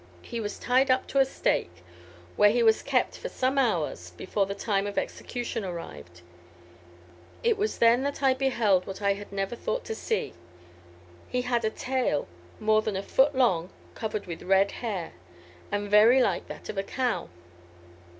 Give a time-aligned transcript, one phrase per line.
[0.23, 1.83] He was tied up to a stake,
[2.35, 6.23] where he was kept for some hours before the time of execution arrived.
[7.43, 10.33] It was then that I beheld what I had never thought to see.
[11.29, 12.27] He had a tail
[12.59, 15.13] more than a foot long, covered with red hair,
[15.71, 17.29] and very like that of a cow.